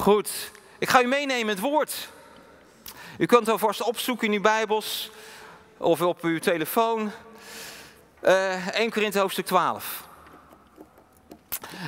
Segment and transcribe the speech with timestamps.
[0.00, 2.08] Goed, ik ga u meenemen het woord.
[3.18, 5.10] U kunt het alvast opzoeken in uw Bijbels
[5.76, 7.12] of op uw telefoon.
[8.22, 10.04] Uh, 1 Korinthe hoofdstuk 12.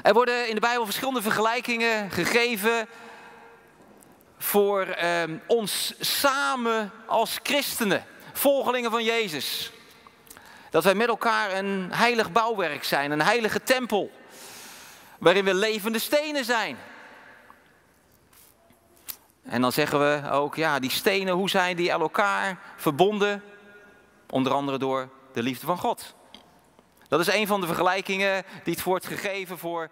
[0.02, 2.88] Er worden in de Bijbel verschillende vergelijkingen gegeven
[4.38, 9.72] voor uh, ons samen als christenen, volgelingen van Jezus.
[10.70, 14.10] Dat wij met elkaar een heilig bouwwerk zijn, een heilige tempel,
[15.18, 16.78] waarin we levende stenen zijn.
[19.42, 23.42] En dan zeggen we ook, ja, die stenen, hoe zijn die aan elkaar verbonden?
[24.30, 26.14] Onder andere door de liefde van God.
[27.08, 29.90] Dat is een van de vergelijkingen die het wordt gegeven voor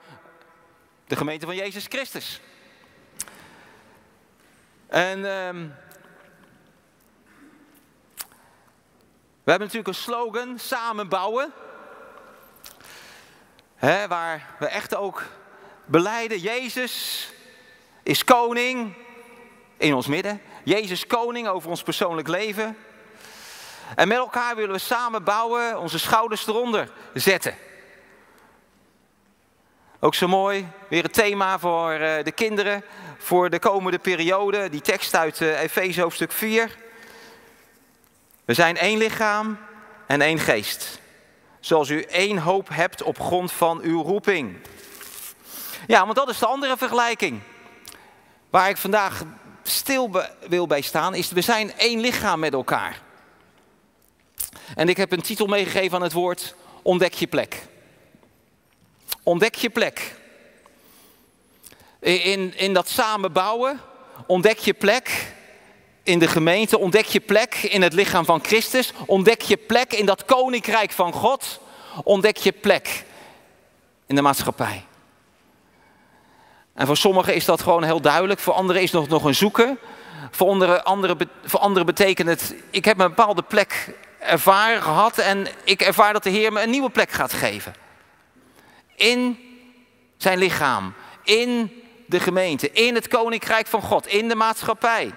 [1.06, 2.40] de gemeente van Jezus Christus.
[4.86, 5.74] En um,
[9.44, 11.52] we hebben natuurlijk een slogan, samen bouwen.
[13.76, 15.22] Hè, waar we echt ook
[15.84, 17.28] beleiden, Jezus
[18.02, 18.94] is koning,
[19.80, 20.40] in ons midden.
[20.64, 22.76] Jezus koning over ons persoonlijk leven.
[23.96, 27.54] En met elkaar willen we samen bouwen, onze schouders eronder zetten.
[30.00, 32.84] Ook zo mooi, weer het thema voor eh, de kinderen
[33.18, 34.68] voor de komende periode.
[34.68, 36.76] Die tekst uit uh, Efeze hoofdstuk 4.
[38.44, 39.58] We zijn één lichaam
[40.06, 41.00] en één geest.
[41.60, 44.56] Zoals u één hoop hebt op grond van uw roeping.
[45.86, 47.40] Ja, want dat is de andere vergelijking.
[48.50, 49.22] Waar ik vandaag
[49.70, 50.10] stil
[50.48, 53.02] wil bij staan, is we zijn één lichaam met elkaar.
[54.74, 57.62] En ik heb een titel meegegeven aan het woord Ontdek je plek.
[59.22, 60.14] Ontdek je plek.
[62.00, 63.80] In, in dat samen bouwen,
[64.26, 65.34] ontdek je plek
[66.02, 70.06] in de gemeente, ontdek je plek in het lichaam van Christus, ontdek je plek in
[70.06, 71.60] dat koninkrijk van God,
[72.04, 73.04] ontdek je plek
[74.06, 74.84] in de maatschappij.
[76.74, 79.34] En voor sommigen is dat gewoon heel duidelijk, voor anderen is het nog, nog een
[79.34, 79.78] zoeken.
[80.30, 85.46] Voor anderen, andere, voor anderen betekent het, ik heb een bepaalde plek ervaren gehad en
[85.64, 87.74] ik ervaar dat de Heer me een nieuwe plek gaat geven.
[88.94, 89.38] In
[90.16, 95.14] zijn lichaam, in de gemeente, in het koninkrijk van God, in de maatschappij.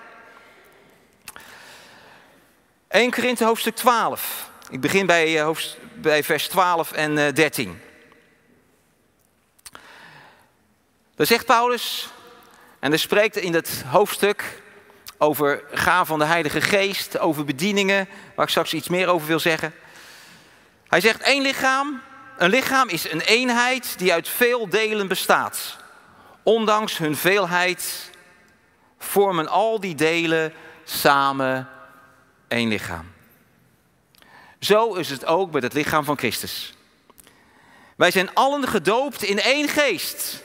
[2.87, 4.49] 1 Korinthe hoofdstuk 12.
[4.69, 5.49] Ik begin bij, eh,
[5.93, 7.69] bij vers 12 en 13.
[7.69, 7.75] Eh,
[11.15, 12.09] Dan zegt Paulus,
[12.79, 14.61] en hij spreekt in het hoofdstuk
[15.17, 19.39] over gaven van de Heilige Geest, over bedieningen, waar ik straks iets meer over wil
[19.39, 19.73] zeggen.
[20.87, 22.01] Hij zegt één lichaam,
[22.37, 25.77] een lichaam is een eenheid die uit veel delen bestaat.
[26.43, 28.11] Ondanks hun veelheid
[28.97, 30.53] vormen al die delen
[30.83, 31.69] samen
[32.47, 33.11] één lichaam.
[34.59, 36.73] Zo is het ook met het lichaam van Christus.
[37.95, 40.41] Wij zijn allen gedoopt in één geest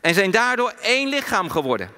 [0.00, 1.90] en zijn daardoor één lichaam geworden.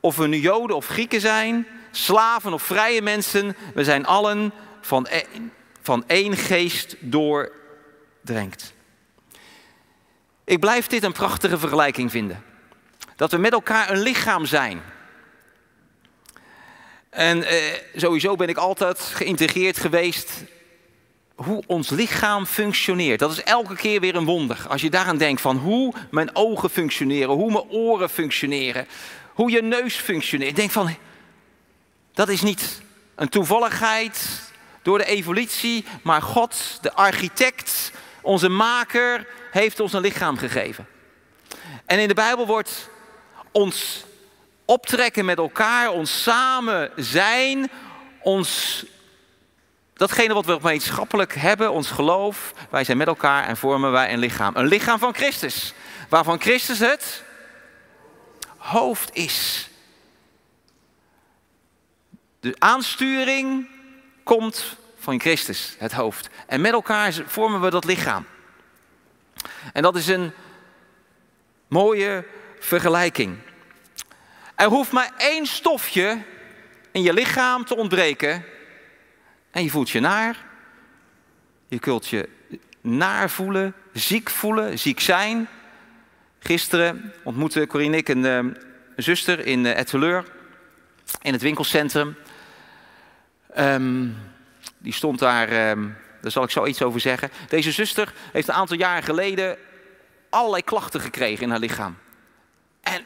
[0.00, 5.06] Of we nu Joden of Grieken zijn, slaven of vrije mensen, we zijn allen van
[5.06, 5.52] één,
[5.82, 8.74] van één geest doordrenkt.
[10.44, 12.44] Ik blijf dit een prachtige vergelijking vinden.
[13.16, 14.82] Dat we met elkaar een lichaam zijn.
[17.10, 20.30] En eh, sowieso ben ik altijd geïntegreerd geweest
[21.44, 23.18] hoe ons lichaam functioneert.
[23.18, 24.66] Dat is elke keer weer een wonder.
[24.68, 28.86] Als je daaraan denkt van hoe mijn ogen functioneren, hoe mijn oren functioneren,
[29.32, 30.56] hoe je neus functioneert.
[30.56, 30.96] Denk van,
[32.12, 32.82] dat is niet
[33.14, 34.42] een toevalligheid
[34.82, 40.86] door de evolutie, maar God, de architect, onze maker, heeft ons een lichaam gegeven.
[41.86, 42.88] En in de Bijbel wordt
[43.52, 44.04] ons
[44.64, 47.70] optrekken met elkaar, ons samen zijn,
[48.20, 48.84] ons
[50.02, 54.18] datgene wat we gemeenschappelijk hebben, ons geloof, wij zijn met elkaar en vormen wij een
[54.18, 54.56] lichaam.
[54.56, 55.74] Een lichaam van Christus,
[56.08, 57.24] waarvan Christus het
[58.56, 59.68] hoofd is.
[62.40, 63.68] De aansturing
[64.22, 66.28] komt van Christus, het hoofd.
[66.46, 68.26] En met elkaar vormen we dat lichaam.
[69.72, 70.32] En dat is een
[71.68, 72.24] mooie
[72.58, 73.38] vergelijking.
[74.54, 76.22] Er hoeft maar één stofje
[76.92, 78.44] in je lichaam te ontbreken
[79.52, 80.44] en je voelt je naar.
[81.68, 82.28] Je kunt je
[82.80, 85.48] naar voelen, ziek voelen, ziek zijn.
[86.38, 88.54] Gisteren ontmoette Corinne ik een, uh,
[88.96, 90.24] zuster in Etteleur,
[91.22, 92.16] in het winkelcentrum.
[93.58, 94.16] Um,
[94.78, 97.30] die stond daar, um, daar zal ik zo iets over zeggen.
[97.48, 99.58] Deze zuster heeft een aantal jaren geleden
[100.30, 101.98] allerlei klachten gekregen in haar lichaam.
[102.80, 103.04] En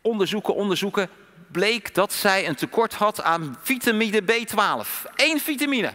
[0.00, 1.08] onderzoeken, onderzoeken,
[1.56, 5.12] bleek dat zij een tekort had aan vitamine B12.
[5.14, 5.94] Eén vitamine.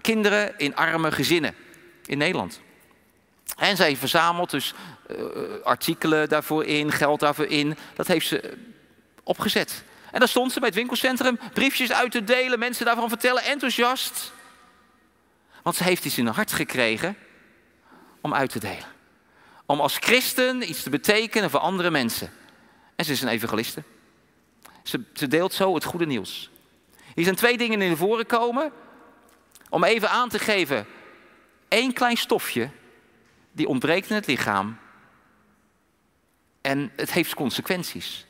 [0.00, 1.54] kinderen in arme gezinnen
[2.06, 2.60] in Nederland.
[3.56, 4.74] En zij verzamelt dus
[5.10, 5.16] uh,
[5.64, 7.76] artikelen daarvoor in, geld daarvoor in.
[7.94, 8.56] Dat heeft ze
[9.22, 9.82] opgezet.
[10.10, 14.32] En dan stond ze bij het winkelcentrum briefjes uit te delen, mensen daarvan vertellen, enthousiast.
[15.62, 17.16] Want ze heeft iets in haar hart gekregen
[18.20, 18.86] om uit te delen.
[19.66, 22.37] Om als christen iets te betekenen voor andere mensen.
[22.98, 23.82] En ze is een evangeliste.
[24.82, 26.50] Ze, ze deelt zo het goede nieuws.
[27.14, 28.72] Hier zijn twee dingen in de voren komen.
[29.68, 30.86] Om even aan te geven,
[31.68, 32.70] één klein stofje
[33.52, 34.78] die ontbreekt in het lichaam.
[36.60, 38.26] En het heeft consequenties.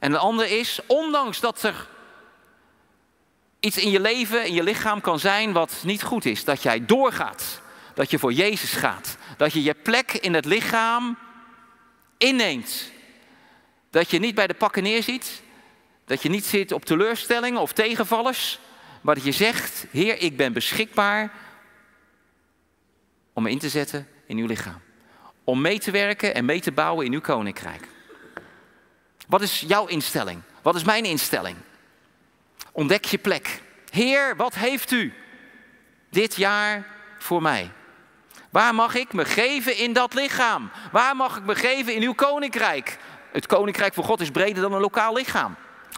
[0.00, 1.88] En de andere is, ondanks dat er
[3.60, 6.86] iets in je leven, in je lichaam kan zijn wat niet goed is, dat jij
[6.86, 7.60] doorgaat,
[7.94, 11.18] dat je voor Jezus gaat, dat je je plek in het lichaam
[12.18, 12.96] inneemt,
[13.90, 15.42] dat je niet bij de pakken neerziet,
[16.04, 18.58] dat je niet zit op teleurstellingen of tegenvallers,
[19.00, 21.32] maar dat je zegt, Heer, ik ben beschikbaar
[23.32, 24.80] om me in te zetten in uw lichaam.
[25.44, 27.88] Om mee te werken en mee te bouwen in uw koninkrijk.
[29.26, 30.42] Wat is jouw instelling?
[30.62, 31.56] Wat is mijn instelling?
[32.72, 33.62] Ontdek je plek.
[33.90, 35.12] Heer, wat heeft u
[36.10, 36.86] dit jaar
[37.18, 37.70] voor mij?
[38.50, 40.70] Waar mag ik me geven in dat lichaam?
[40.92, 42.98] Waar mag ik me geven in uw koninkrijk?
[43.32, 45.56] Het koninkrijk van God is breder dan een lokaal lichaam,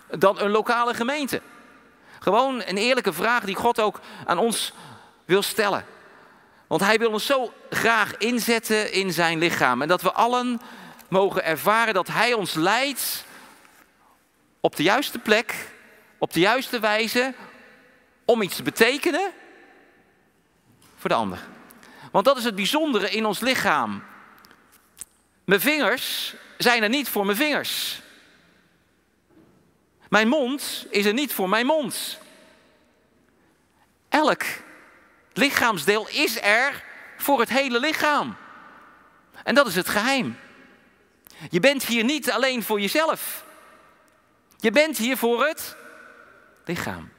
[0.08, 1.42] dan een lokale gemeente.
[2.18, 4.72] Gewoon een eerlijke vraag die God ook aan ons
[5.24, 5.84] wil stellen.
[6.66, 9.82] Want hij wil ons zo graag inzetten in zijn lichaam.
[9.82, 10.60] En dat we allen
[11.08, 13.24] mogen ervaren dat hij ons leidt
[14.60, 15.54] op de juiste plek,
[16.18, 17.34] op de juiste wijze,
[18.24, 19.30] om iets te betekenen
[20.96, 21.38] voor de ander.
[22.12, 24.02] Want dat is het bijzondere in ons lichaam.
[25.44, 28.00] Mijn vingers zijn er niet voor mijn vingers.
[30.08, 32.18] Mijn mond is er niet voor mijn mond.
[34.08, 34.42] Elk
[35.32, 36.84] lichaamsdeel is er
[37.16, 38.36] voor het hele lichaam.
[39.44, 40.38] En dat is het geheim.
[41.50, 43.44] Je bent hier niet alleen voor jezelf.
[44.56, 45.76] Je bent hier voor het
[46.64, 47.12] lichaam.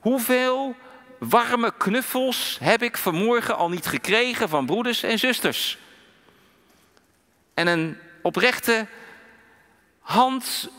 [0.00, 0.76] Hoeveel
[1.18, 5.78] warme knuffels heb ik vanmorgen al niet gekregen van broeders en zusters?
[7.56, 8.86] En een oprechte
[10.00, 10.70] hand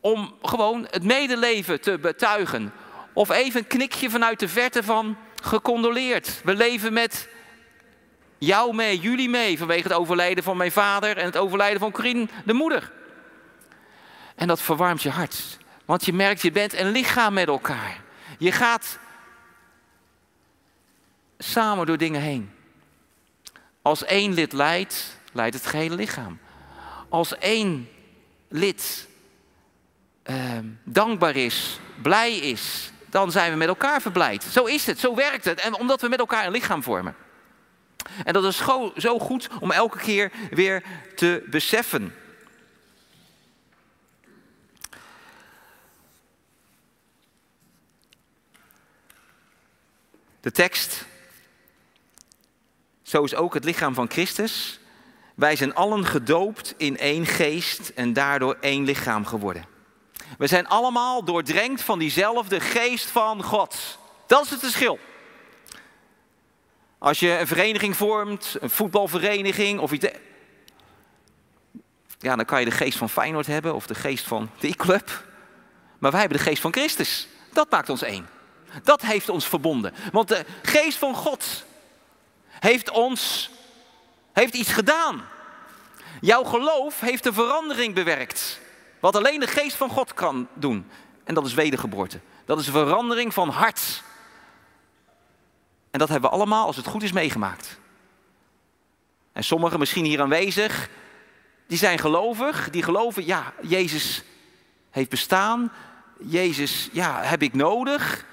[0.00, 2.72] om gewoon het medeleven te betuigen.
[3.12, 6.40] Of even een knikje vanuit de verte van gecondoleerd.
[6.44, 7.28] We leven met
[8.38, 12.28] jou mee, jullie mee, vanwege het overlijden van mijn vader en het overlijden van Corine,
[12.44, 12.92] de moeder.
[14.34, 15.58] En dat verwarmt je hart.
[15.84, 18.00] Want je merkt, je bent een lichaam met elkaar.
[18.38, 18.98] Je gaat
[21.38, 22.52] samen door dingen heen.
[23.82, 26.38] Als één lid leidt, leidt het gehele lichaam.
[27.08, 27.88] Als één
[28.48, 29.08] lid
[30.24, 34.42] uh, dankbaar is, blij is, dan zijn we met elkaar verblijd.
[34.42, 35.60] Zo is het, zo werkt het.
[35.60, 37.16] En omdat we met elkaar een lichaam vormen.
[38.24, 38.56] En dat is
[38.96, 40.82] zo goed om elke keer weer
[41.16, 42.14] te beseffen.
[50.40, 51.04] De tekst.
[53.02, 54.80] Zo is ook het lichaam van Christus.
[55.38, 59.64] Wij zijn allen gedoopt in één geest en daardoor één lichaam geworden.
[60.38, 63.98] We zijn allemaal doordrenkt van diezelfde geest van God.
[64.26, 64.98] Dat is het verschil.
[66.98, 70.06] Als je een vereniging vormt, een voetbalvereniging of iets.
[72.18, 75.24] Ja, dan kan je de geest van Feyenoord hebben of de geest van die club.
[75.98, 77.28] Maar wij hebben de geest van Christus.
[77.52, 78.28] Dat maakt ons één.
[78.82, 79.94] Dat heeft ons verbonden.
[80.12, 81.64] Want de geest van God
[82.60, 83.50] heeft ons
[84.38, 85.24] heeft iets gedaan.
[86.20, 88.60] Jouw geloof heeft een verandering bewerkt.
[89.00, 90.86] Wat alleen de geest van God kan doen.
[91.24, 92.20] En dat is wedergeboorte.
[92.44, 94.02] Dat is een verandering van hart.
[95.90, 97.78] En dat hebben we allemaal, als het goed is, meegemaakt.
[99.32, 100.88] En sommigen misschien hier aanwezig,
[101.66, 102.70] die zijn gelovig.
[102.70, 104.22] Die geloven, ja, Jezus
[104.90, 105.72] heeft bestaan.
[106.18, 108.24] Jezus, ja, heb ik nodig.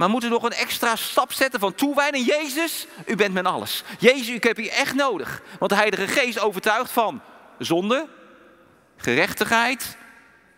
[0.00, 2.26] Maar we moeten nog een extra stap zetten van toewijding.
[2.26, 3.82] Jezus, u bent mijn alles.
[3.98, 5.42] Jezus, ik heb u echt nodig.
[5.58, 7.22] Want de Heilige Geest overtuigt van
[7.58, 8.08] zonde,
[8.96, 9.96] gerechtigheid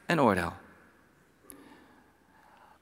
[0.06, 0.52] en oordeel.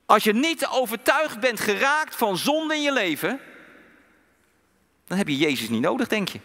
[0.06, 3.40] Als je niet overtuigd bent geraakt van zonde in je leven,
[5.06, 6.40] dan heb je Jezus niet nodig, denk je.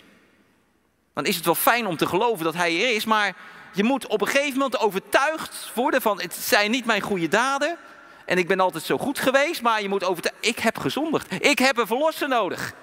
[1.14, 3.36] Dan is het wel fijn om te geloven dat Hij er is, maar
[3.74, 7.78] je moet op een gegeven moment overtuigd worden van het zijn niet mijn goede daden.
[8.26, 11.32] En ik ben altijd zo goed geweest, maar je moet overtuigen, ik heb gezondigd.
[11.44, 12.74] Ik heb een verlosser nodig.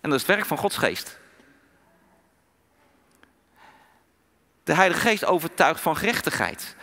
[0.00, 1.18] En dat is het werk van Gods geest.
[4.64, 6.76] De Heilige Geest overtuigt van gerechtigheid.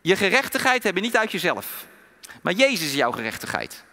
[0.00, 1.86] Je gerechtigheid heb je niet uit jezelf.
[2.42, 3.84] Maar Jezus is jouw gerechtigheid.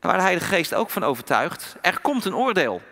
[0.00, 2.82] Waar de Heilige Geest ook van overtuigt, er komt een oordeel.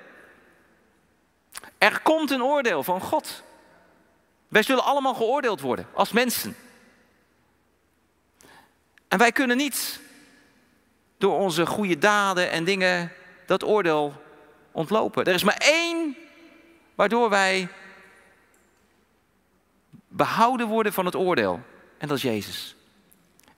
[1.79, 3.43] Er komt een oordeel van God.
[4.49, 6.57] Wij zullen allemaal geoordeeld worden als mensen.
[9.09, 10.01] En wij kunnen niet
[11.19, 13.13] door onze goede daden en dingen
[13.47, 14.23] dat oordeel
[14.73, 15.25] ontlopen.
[15.25, 16.17] Er is maar één
[16.95, 17.69] waardoor wij
[20.09, 21.61] behouden worden van het oordeel.
[21.99, 22.77] En dat is Jezus.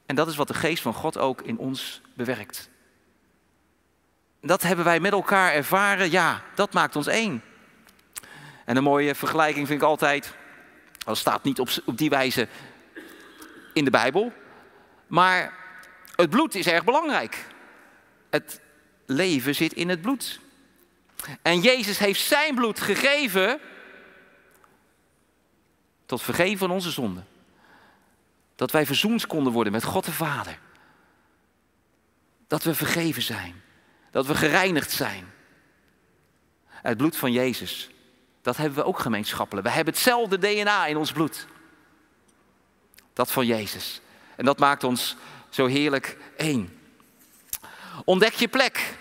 [0.06, 2.68] En dat is wat de geest van God ook in ons bewerkt.
[4.40, 6.10] Dat hebben wij met elkaar ervaren.
[6.10, 7.42] Ja, dat maakt ons één.
[8.64, 10.34] En een mooie vergelijking vind ik altijd.
[11.08, 12.48] Dat staat niet op, op die wijze
[13.72, 14.32] in de Bijbel.
[15.06, 15.54] Maar
[16.14, 17.46] het bloed is erg belangrijk.
[18.30, 18.60] Het
[19.06, 20.40] leven zit in het bloed.
[21.42, 23.60] En Jezus heeft zijn bloed gegeven
[26.06, 27.26] tot vergeven van onze zonden.
[28.54, 30.58] Dat wij verzoend konden worden met God de Vader.
[32.46, 33.62] Dat we vergeven zijn.
[34.10, 35.32] Dat we gereinigd zijn.
[36.66, 37.90] Het bloed van Jezus,
[38.42, 39.66] dat hebben we ook gemeenschappelijk.
[39.66, 41.46] We hebben hetzelfde DNA in ons bloed.
[43.12, 44.00] Dat van Jezus.
[44.36, 45.16] En dat maakt ons
[45.48, 46.80] zo heerlijk één.
[48.04, 48.96] Ontdek je plek.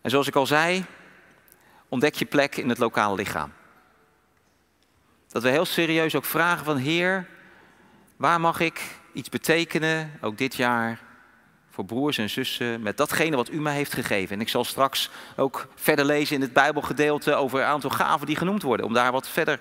[0.00, 0.84] En zoals ik al zei,
[1.88, 3.52] ontdek je plek in het lokale lichaam.
[5.28, 7.28] Dat we heel serieus ook vragen van Heer,
[8.16, 8.80] waar mag ik
[9.12, 11.00] iets betekenen, ook dit jaar,
[11.70, 14.34] voor broers en zussen, met datgene wat u mij heeft gegeven.
[14.34, 18.36] En ik zal straks ook verder lezen in het Bijbelgedeelte over een aantal gaven die
[18.36, 19.60] genoemd worden, om daar wat verder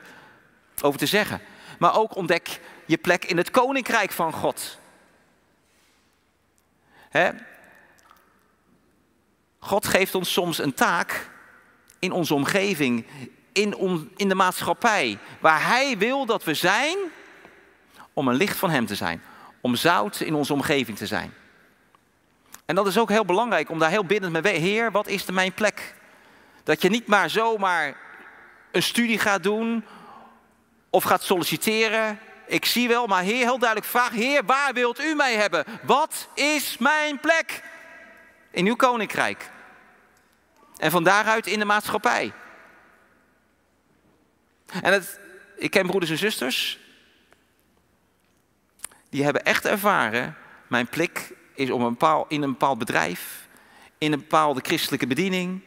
[0.82, 1.42] over te zeggen.
[1.80, 4.78] Maar ook ontdek je plek in het koninkrijk van God.
[7.10, 7.30] Hè?
[9.60, 11.30] God geeft ons soms een taak
[12.00, 13.06] in onze omgeving,
[13.52, 13.78] in,
[14.16, 16.98] in de maatschappij, waar Hij wil dat we zijn,
[18.14, 19.22] om een licht van Hem te zijn,
[19.62, 21.34] om zout in onze omgeving te zijn.
[22.66, 25.32] En dat is ook heel belangrijk om daar heel binnen mee Heer, wat is de
[25.32, 25.96] mijn plek?
[26.64, 27.96] Dat je niet maar zomaar
[28.72, 29.86] een studie gaat doen
[30.90, 32.20] of gaat solliciteren.
[32.48, 35.66] Ik zie wel, maar Heer, heel duidelijk vraag, Heer, waar wilt u mij hebben?
[35.84, 37.64] Wat is mijn plek
[38.52, 39.50] in uw koninkrijk?
[40.78, 42.34] En van daaruit in de maatschappij.
[44.82, 45.20] En het,
[45.58, 46.80] ik ken broeders en zusters.
[49.14, 50.36] Die hebben echt ervaren.
[50.68, 53.48] Mijn plek is om een bepaald, in een bepaald bedrijf.
[53.98, 55.62] In een bepaalde christelijke bediening.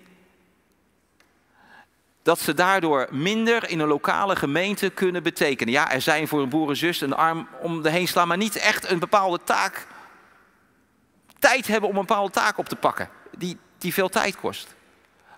[2.23, 5.73] Dat ze daardoor minder in een lokale gemeente kunnen betekenen.
[5.73, 8.91] Ja, er zijn voor een boerenzus een arm om de heen slaan, maar niet echt
[8.91, 9.87] een bepaalde taak.
[11.39, 13.09] Tijd hebben om een bepaalde taak op te pakken.
[13.39, 14.75] Die, die veel tijd kost.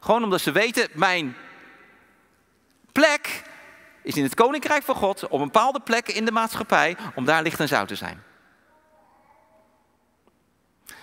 [0.01, 1.37] Gewoon omdat ze weten, mijn
[2.93, 3.43] plek
[4.09, 7.43] is in het koninkrijk van God, op een bepaalde plek in de maatschappij, om daar
[7.43, 8.23] licht en zout te zijn.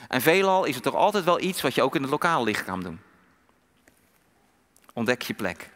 [0.08, 2.64] En veelal is het toch altijd wel iets wat je ook in het lokale licht
[2.64, 3.02] kan doen.
[4.94, 5.70] Ontdek je plek.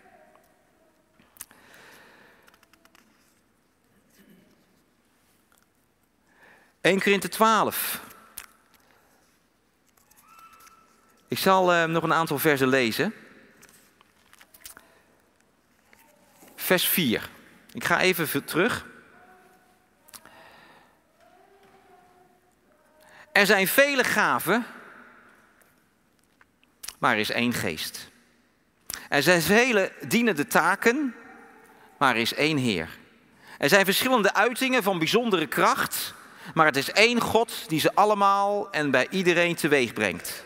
[6.82, 8.04] Eén Korinthe 12.
[11.28, 13.14] Ik zal uh, nog een aantal versen lezen.
[16.70, 17.30] Vers 4.
[17.74, 18.86] Ik ga even terug.
[23.32, 24.66] Er zijn vele gaven,
[26.98, 28.10] maar er is één geest.
[29.08, 31.16] Er zijn vele dienende taken,
[31.98, 32.90] maar er is één Heer.
[33.58, 36.14] Er zijn verschillende uitingen van bijzondere kracht,
[36.54, 40.46] maar het is één God die ze allemaal en bij iedereen teweeg brengt.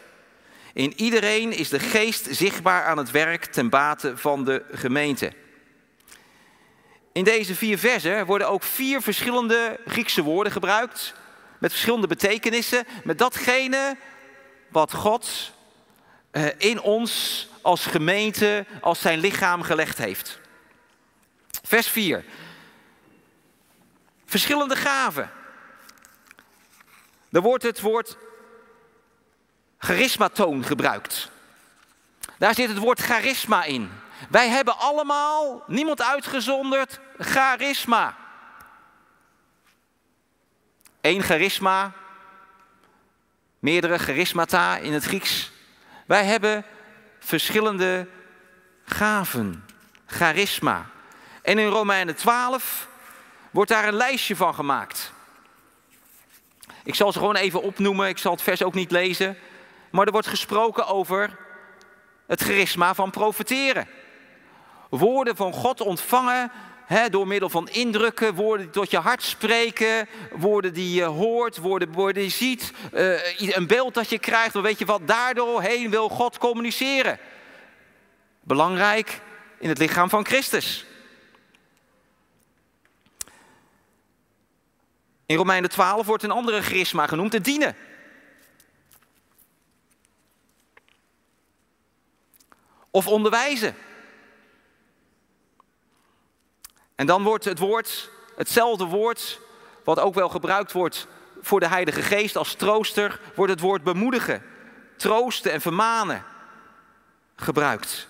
[0.74, 5.42] In iedereen is de geest zichtbaar aan het werk ten bate van de gemeente.
[7.14, 11.14] In deze vier versen worden ook vier verschillende Griekse woorden gebruikt
[11.58, 13.98] met verschillende betekenissen, met datgene
[14.70, 15.52] wat God
[16.32, 20.40] eh, in ons als gemeente, als zijn lichaam gelegd heeft.
[21.64, 22.24] Vers 4.
[24.26, 25.32] Verschillende gaven.
[27.32, 28.18] Er wordt het woord
[29.78, 31.30] charismatoon gebruikt.
[32.38, 33.92] Daar zit het woord charisma in.
[34.30, 38.16] Wij hebben allemaal, niemand uitgezonderd, charisma.
[41.02, 41.92] Eén charisma,
[43.60, 45.52] meerdere charismata in het Grieks.
[46.06, 46.66] Wij hebben
[47.20, 48.08] verschillende
[48.86, 49.66] gaven,
[50.06, 50.90] charisma.
[51.42, 52.88] En in Romeinen 12
[53.52, 55.12] wordt daar een lijstje van gemaakt.
[56.84, 59.38] Ik zal ze gewoon even opnoemen, ik zal het vers ook niet lezen.
[59.92, 61.38] Maar er wordt gesproken over
[62.28, 63.88] het charisma van profeteren.
[64.98, 66.52] Woorden van God ontvangen
[67.10, 71.92] door middel van indrukken, woorden die tot je hart spreken, woorden die je hoort, woorden,
[71.92, 74.54] woorden die je ziet, uh, een beeld dat je krijgt.
[74.54, 77.20] Dan weet je wat, daardoor heen wil God communiceren.
[78.42, 79.22] Belangrijk
[79.60, 80.86] in het lichaam van Christus.
[85.26, 87.76] In Romeinen 12 wordt een andere charisma genoemd, het dienen.
[92.92, 93.76] Of onderwijzen.
[96.96, 99.40] En dan wordt het woord, hetzelfde woord,
[99.84, 101.08] wat ook wel gebruikt wordt
[101.42, 104.44] voor de Heilige Geest als trooster, wordt het woord bemoedigen,
[104.98, 106.26] troosten en vermanen
[107.36, 108.08] gebruikt.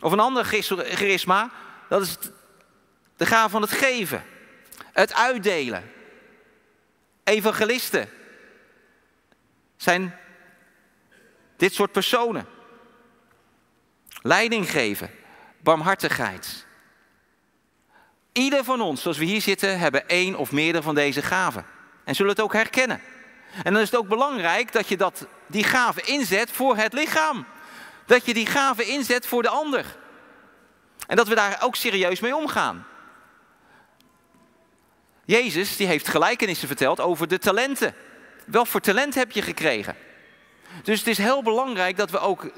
[0.00, 1.50] Of een ander charisma,
[1.88, 2.16] dat is
[3.16, 4.24] de gave van het geven,
[4.92, 5.92] het uitdelen.
[7.24, 8.08] Evangelisten
[9.76, 10.18] zijn
[11.56, 12.46] dit soort personen.
[14.22, 15.10] Leiding geven
[15.62, 16.66] barmhartigheid.
[18.32, 21.66] Ieder van ons, zoals we hier zitten, hebben één of meerdere van deze gaven.
[22.04, 23.00] En zullen het ook herkennen.
[23.62, 27.46] En dan is het ook belangrijk dat je dat, die gaven inzet voor het lichaam.
[28.06, 29.84] Dat je die gaven inzet voor de ander.
[31.06, 32.86] En dat we daar ook serieus mee omgaan.
[35.24, 37.94] Jezus die heeft gelijkenissen verteld over de talenten.
[38.46, 39.96] Welk voor talent heb je gekregen?
[40.82, 42.50] Dus het is heel belangrijk dat we ook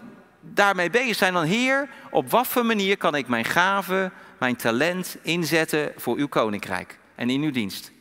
[0.42, 5.16] daarmee bezig zijn dan Heer, op wat voor manier kan ik mijn gave, mijn talent
[5.22, 7.92] inzetten voor uw koninkrijk en in uw dienst?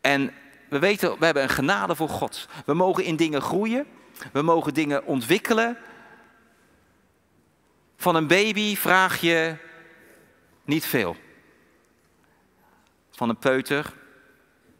[0.00, 0.32] En
[0.68, 2.48] we weten, we hebben een genade voor God.
[2.66, 3.86] We mogen in dingen groeien,
[4.32, 5.76] we mogen dingen ontwikkelen.
[7.96, 9.56] Van een baby vraag je
[10.64, 11.16] niet veel.
[13.10, 13.94] Van een peuter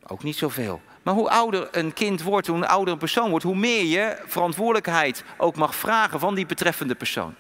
[0.06, 0.80] ook niet zoveel.
[1.06, 4.22] Maar hoe ouder een kind wordt, hoe een ouder een persoon wordt, hoe meer je
[4.26, 7.34] verantwoordelijkheid ook mag vragen van die betreffende persoon.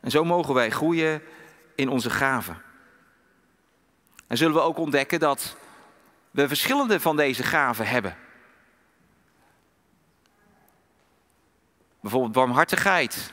[0.00, 1.22] En zo mogen wij groeien
[1.74, 2.62] in onze gaven.
[4.26, 5.56] En zullen we ook ontdekken dat
[6.30, 8.16] we verschillende van deze gaven hebben.
[12.00, 13.32] Bijvoorbeeld barmhartigheid.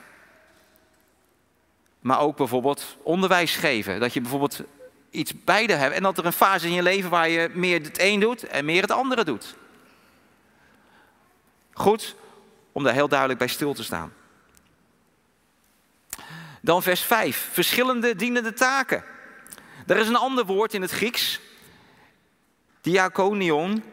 [1.99, 3.99] Maar ook bijvoorbeeld onderwijs geven.
[3.99, 4.63] Dat je bijvoorbeeld
[5.11, 5.97] iets beide hebben.
[5.97, 8.65] En dat er een fase in je leven waar je meer het een doet en
[8.65, 9.55] meer het andere doet.
[11.73, 12.15] Goed
[12.71, 14.13] om daar heel duidelijk bij stil te staan.
[16.61, 17.49] Dan vers 5.
[17.51, 19.03] Verschillende dienende taken.
[19.87, 21.39] Er is een ander woord in het Grieks.
[22.81, 23.83] Diakonion.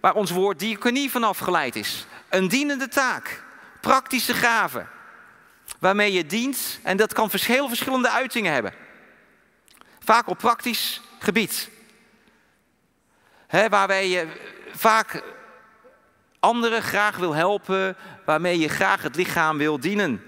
[0.00, 2.06] Waar ons woord diaconie van afgeleid is.
[2.28, 3.44] Een dienende taak.
[3.80, 4.86] Praktische gave.
[5.78, 6.80] Waarmee je dient.
[6.82, 8.72] En dat kan verschillende uitingen hebben.
[10.10, 11.70] Vaak op praktisch gebied.
[13.46, 14.26] He, waarbij je
[14.72, 15.22] vaak
[16.40, 20.22] anderen graag wil helpen, waarmee je graag het lichaam wil dienen.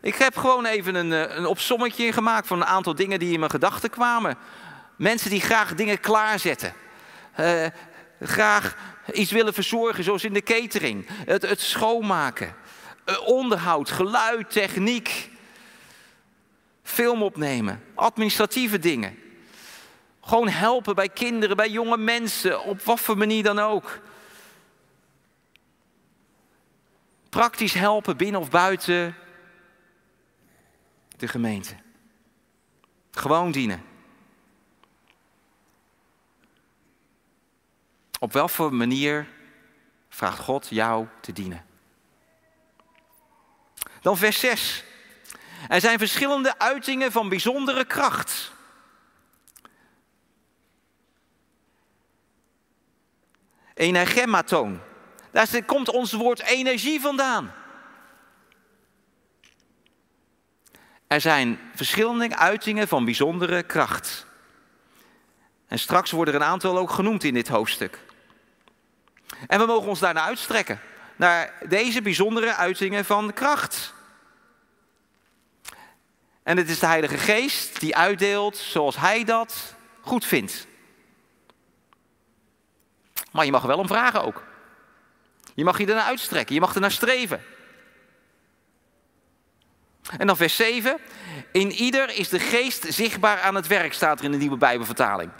[0.00, 3.38] Ik heb gewoon even een, eh, een opsommetje gemaakt van een aantal dingen die in
[3.38, 4.36] mijn gedachten kwamen.
[4.96, 6.74] Mensen die graag dingen klaarzetten.
[7.40, 7.66] Uh,
[8.20, 8.76] graag
[9.12, 11.06] iets willen verzorgen, zoals in de catering.
[11.24, 12.54] Het, schoonmaken.
[13.24, 15.30] Onderhoud, geluid, techniek
[16.86, 19.18] film opnemen, administratieve dingen.
[20.20, 24.00] Gewoon helpen bij kinderen, bij jonge mensen, op wat voor manier dan ook.
[27.28, 29.14] Praktisch helpen binnen of buiten
[31.16, 31.76] de gemeente.
[33.10, 33.84] Gewoon dienen.
[38.18, 39.28] Op welke manier
[40.08, 41.64] vraagt God jou te dienen?
[44.00, 44.85] Dan vers 6.
[45.68, 48.52] Er zijn verschillende uitingen van bijzondere kracht.
[53.74, 54.80] Energemmatoon.
[55.30, 57.52] Daar komt ons woord energie vandaan.
[61.06, 64.26] Er zijn verschillende uitingen van bijzondere kracht.
[65.68, 67.98] En straks worden er een aantal ook genoemd in dit hoofdstuk.
[69.46, 70.80] En we mogen ons daarna uitstrekken,
[71.16, 73.94] naar deze bijzondere uitingen van kracht.
[76.46, 80.66] En het is de Heilige Geest die uitdeelt zoals Hij dat goed vindt.
[83.32, 84.42] Maar je mag wel om vragen ook.
[85.54, 87.42] Je mag je ernaar uitstrekken, je mag ernaar streven.
[90.18, 90.98] En dan vers 7.
[91.52, 95.30] In ieder is de geest zichtbaar aan het werk, staat er in de nieuwe Bijbelvertaling.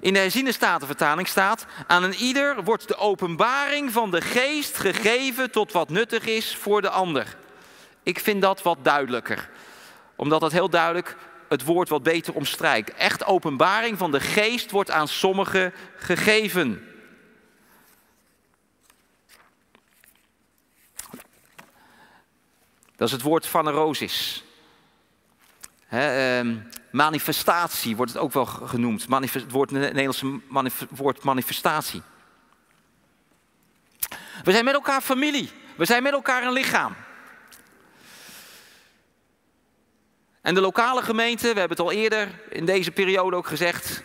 [0.00, 5.50] In de herziene statenvertaling staat: Aan een ieder wordt de openbaring van de geest gegeven
[5.50, 7.36] tot wat nuttig is voor de ander.
[8.02, 9.50] Ik vind dat wat duidelijker,
[10.16, 11.16] omdat dat heel duidelijk
[11.48, 12.94] het woord wat beter omstrijkt.
[12.94, 16.88] Echt openbaring van de geest wordt aan sommigen gegeven.
[22.96, 24.44] Dat is het woord phanerosis.
[25.86, 29.06] He, um, manifestatie wordt het ook wel genoemd.
[29.08, 30.40] Het woord, Nederlandse
[30.90, 32.02] woord manifestatie.
[34.44, 35.50] We zijn met elkaar familie.
[35.76, 36.94] We zijn met elkaar een lichaam.
[40.46, 44.02] En de lokale gemeente, we hebben het al eerder in deze periode ook gezegd.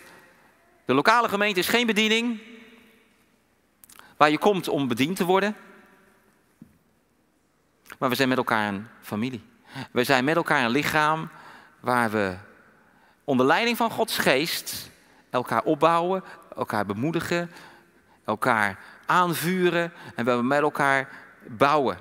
[0.84, 2.40] De lokale gemeente is geen bediening
[4.16, 5.56] waar je komt om bediend te worden.
[7.98, 9.42] Maar we zijn met elkaar een familie.
[9.90, 11.28] We zijn met elkaar een lichaam
[11.80, 12.36] waar we
[13.24, 14.90] onder leiding van Gods geest
[15.30, 16.24] elkaar opbouwen,
[16.56, 17.50] elkaar bemoedigen,
[18.24, 21.08] elkaar aanvuren en we met elkaar
[21.46, 21.98] bouwen.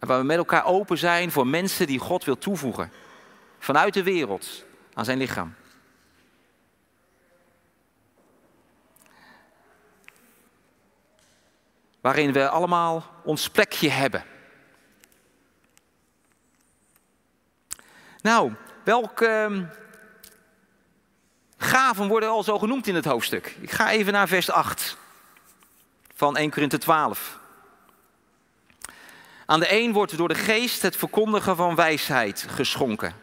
[0.00, 2.92] En waar we met elkaar open zijn voor mensen die God wil toevoegen
[3.58, 5.54] vanuit de wereld aan zijn lichaam.
[12.00, 14.24] waarin we allemaal ons plekje hebben.
[18.20, 18.52] Nou,
[18.84, 19.64] welke ehm,
[21.56, 23.56] gaven worden al zo genoemd in het hoofdstuk?
[23.60, 24.96] Ik ga even naar vers 8
[26.14, 27.38] van 1 Korinthe 12.
[29.50, 33.14] Aan de een wordt door de geest het verkondigen van wijsheid geschonken.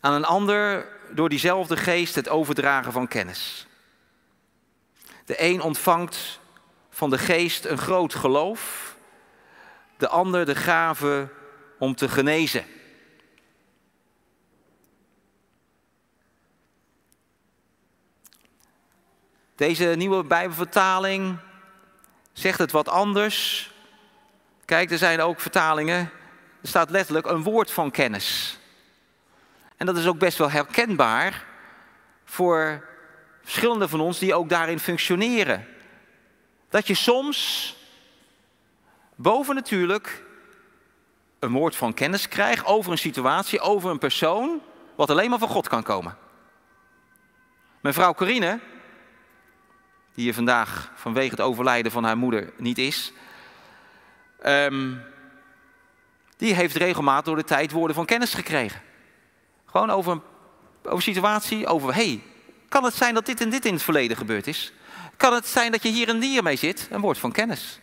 [0.00, 3.66] Aan een ander door diezelfde geest het overdragen van kennis.
[5.24, 6.40] De een ontvangt
[6.90, 8.94] van de geest een groot geloof,
[9.96, 11.28] de ander de gave
[11.78, 12.64] om te genezen.
[19.56, 21.38] Deze nieuwe Bijbelvertaling
[22.32, 23.70] zegt het wat anders.
[24.72, 25.98] Kijk, er zijn ook vertalingen,
[26.60, 28.58] er staat letterlijk een woord van kennis.
[29.76, 31.44] En dat is ook best wel herkenbaar
[32.24, 32.88] voor
[33.42, 35.66] verschillende van ons die ook daarin functioneren
[36.68, 37.76] dat je soms
[39.14, 40.24] bovennatuurlijk
[41.38, 44.62] een woord van kennis krijgt over een situatie, over een persoon,
[44.96, 46.16] wat alleen maar van God kan komen.
[47.80, 48.60] Mijn vrouw Corine,
[50.14, 53.12] die hier vandaag vanwege het overlijden van haar moeder niet is,
[54.46, 55.02] um,
[56.36, 58.80] die heeft regelmatig door de tijd woorden van kennis gekregen.
[59.66, 60.22] Gewoon over een
[60.84, 62.22] over situatie, over hey,
[62.68, 64.72] kan het zijn dat dit en dit in het verleden gebeurd is?
[65.22, 67.78] kan het zijn dat je hier en hier mee zit, een woord van kennis.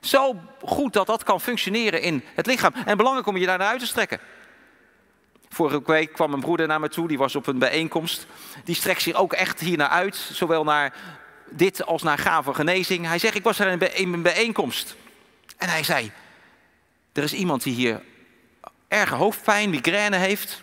[0.00, 2.72] Zo goed dat dat kan functioneren in het lichaam.
[2.84, 4.20] En belangrijk om je daar naar uit te strekken.
[5.48, 8.26] Vorige week kwam een broeder naar me toe, die was op een bijeenkomst.
[8.64, 10.94] Die strekt zich ook echt hier naar uit, zowel naar
[11.50, 13.06] dit als naar gave genezing.
[13.06, 14.96] Hij zegt, ik was er in een bijeenkomst.
[15.62, 16.12] En hij zei,
[17.12, 18.02] er is iemand die hier
[18.88, 20.62] erge hoofdpijn, migraine heeft.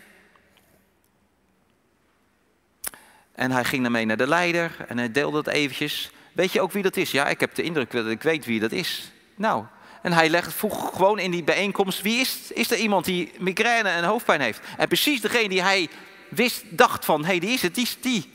[3.31, 6.12] En hij ging daarmee naar de leider en hij deelde het eventjes.
[6.31, 7.12] Weet je ook wie dat is?
[7.12, 9.12] Ja, ik heb de indruk dat ik weet wie dat is.
[9.35, 9.65] Nou,
[10.01, 13.89] en hij legt, vroeg gewoon in die bijeenkomst, wie is, is er iemand die migraine
[13.89, 14.62] en hoofdpijn heeft?
[14.77, 15.89] En precies degene die hij
[16.29, 18.33] wist, dacht van, hé, hey, die is het, die, die,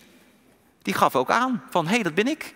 [0.83, 2.55] die gaf ook aan van, hé, hey, dat ben ik.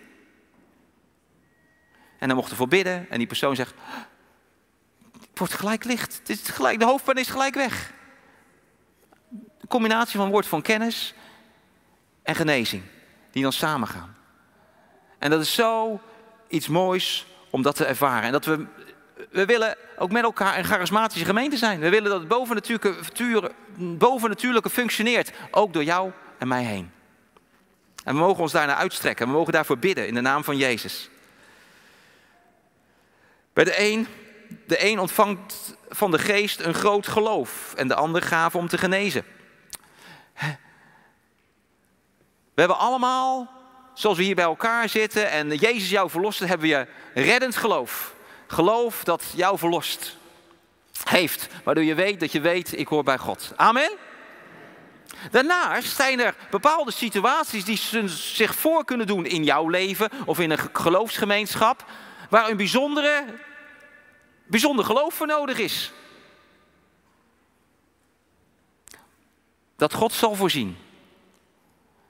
[2.19, 3.73] En dan mocht er voor bidden en die persoon zegt,
[5.11, 7.93] het wordt gelijk licht, gelijk, de hoofdpijn is gelijk weg.
[9.59, 11.13] De combinatie van woord van kennis
[12.23, 12.83] en genezing,
[13.31, 14.15] die dan samengaan.
[15.19, 16.01] En dat is zo
[16.47, 18.23] iets moois om dat te ervaren.
[18.23, 18.65] En dat we,
[19.29, 21.79] we willen ook met elkaar een charismatische gemeente zijn.
[21.79, 26.91] We willen dat het bovennatuurlijke, bovennatuurlijke functioneert, ook door jou en mij heen.
[28.03, 29.27] En we mogen ons daarna uitstrekken.
[29.27, 31.09] We mogen daarvoor bidden in de naam van Jezus.
[33.59, 34.07] Bij de een,
[34.67, 38.77] de een ontvangt van de geest een groot geloof en de ander gave om te
[38.77, 39.25] genezen.
[42.53, 43.51] We hebben allemaal
[43.93, 48.13] zoals we hier bij elkaar zitten en Jezus jou verlost, hebben we reddend geloof.
[48.47, 50.17] Geloof dat jou verlost.
[51.03, 51.47] heeft.
[51.63, 53.53] Waardoor je weet dat je weet, ik hoor bij God.
[53.55, 53.91] Amen.
[55.31, 60.51] Daarnaast zijn er bepaalde situaties die zich voor kunnen doen in jouw leven of in
[60.51, 61.85] een geloofsgemeenschap,
[62.29, 63.25] waar een bijzondere,
[64.49, 65.91] bijzonder geloof voor nodig is.
[69.75, 70.77] Dat God zal voorzien.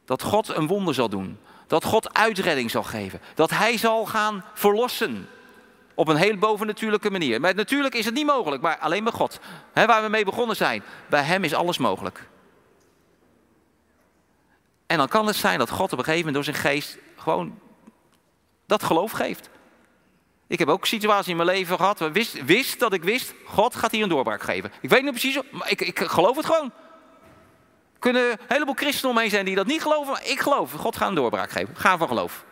[0.05, 1.39] Dat God een wonder zal doen.
[1.67, 3.21] Dat God uitredding zal geven.
[3.35, 5.29] Dat Hij zal gaan verlossen.
[5.93, 7.41] Op een heel bovennatuurlijke manier.
[7.41, 9.39] Maar natuurlijk is het niet mogelijk, maar alleen bij God.
[9.73, 10.83] waar we mee begonnen zijn.
[11.09, 12.27] Bij Hem is alles mogelijk.
[14.85, 17.59] En dan kan het zijn dat God op een gegeven moment door zijn geest gewoon
[18.65, 19.49] dat geloof geeft.
[20.49, 23.75] Ik heb ook situaties in mijn leven gehad waar wist, wist dat ik wist, God
[23.75, 24.71] gaat hier een doorbraak geven.
[24.81, 26.71] Ik weet niet precies, maar ik, ik geloof het gewoon.
[27.93, 30.97] Er kunnen een heleboel christenen omheen zijn die dat niet geloven, maar ik geloof, God
[30.97, 31.75] gaat een doorbraak geven.
[31.75, 32.45] Ga van geloof.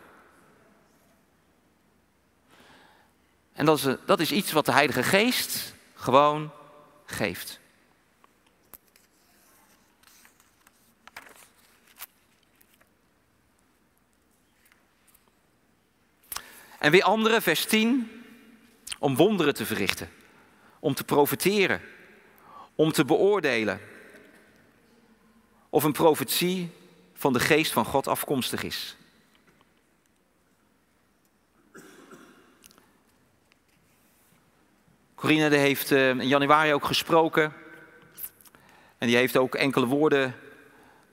[3.52, 6.50] En dat is, dat is iets wat de Heilige Geest gewoon
[7.06, 7.60] geeft.
[16.78, 18.10] En weer anderen, vers 10,
[18.98, 20.10] om wonderen te verrichten,
[20.78, 21.80] om te profiteren,
[22.74, 23.80] om te beoordelen.
[25.70, 26.70] Of een profetie
[27.14, 28.96] van de geest van God afkomstig is.
[35.14, 37.52] Corine heeft eh, in januari ook gesproken.
[38.98, 40.34] En die heeft ook enkele woorden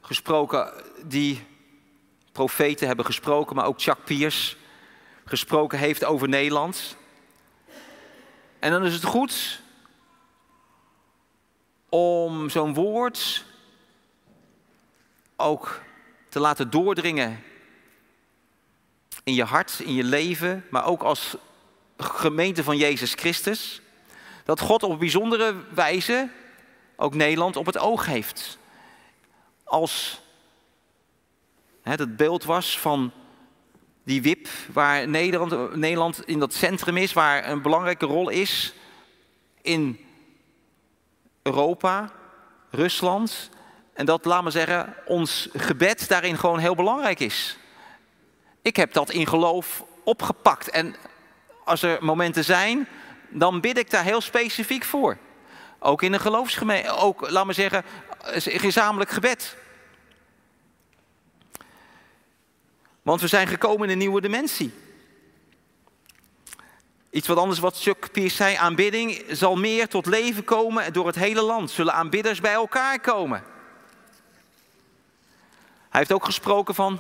[0.02, 0.74] gesproken
[1.04, 1.46] die
[2.32, 4.56] profeten hebben gesproken, maar ook Chuck Pierce
[5.26, 6.98] gesproken heeft over Nederland.
[8.60, 9.62] En dan is het goed
[11.90, 13.46] om zo'n woord
[15.36, 15.82] ook
[16.30, 17.44] te laten doordringen
[19.24, 21.36] in je hart, in je leven, maar ook als
[21.98, 23.82] gemeente van Jezus Christus.
[24.44, 26.30] Dat God op bijzondere wijze
[26.96, 28.58] ook Nederland op het oog heeft.
[29.64, 30.22] Als
[31.82, 33.12] het beeld was van
[34.06, 38.74] die WIP, waar Nederland, Nederland in dat centrum is, waar een belangrijke rol is
[39.62, 40.00] in
[41.42, 42.12] Europa,
[42.70, 43.50] Rusland.
[43.94, 47.58] En dat, laat maar zeggen, ons gebed daarin gewoon heel belangrijk is.
[48.62, 50.70] Ik heb dat in geloof opgepakt.
[50.70, 50.96] En
[51.64, 52.88] als er momenten zijn,
[53.30, 55.18] dan bid ik daar heel specifiek voor.
[55.80, 57.84] Ook in een geloofsgemeente, ook, laat maar zeggen,
[58.36, 59.56] gezamenlijk gebed.
[63.06, 64.74] Want we zijn gekomen in een nieuwe dimensie.
[67.10, 71.16] Iets wat anders wat Chuck Pierce zei, aanbidding zal meer tot leven komen door het
[71.16, 71.72] hele land.
[71.72, 73.44] Zullen aanbidders bij elkaar komen.
[75.90, 77.00] Hij heeft ook gesproken van,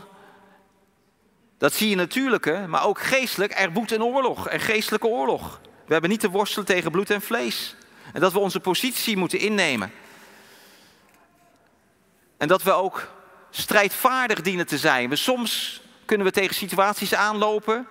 [1.58, 5.60] dat zie je natuurlijke, maar ook geestelijk, er woedt een oorlog, een geestelijke oorlog.
[5.86, 7.76] We hebben niet te worstelen tegen bloed en vlees.
[8.13, 9.91] En dat we onze positie moeten innemen.
[12.38, 13.08] En dat we ook
[13.50, 15.10] strijdvaardig dienen te zijn.
[15.10, 17.88] We soms kunnen we tegen situaties aanlopen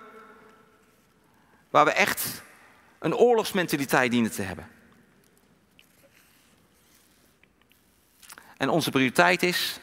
[1.69, 2.43] waar we echt
[2.99, 4.67] een oorlogsmentaliteit dienen te hebben.
[8.57, 9.79] En onze prioriteit is,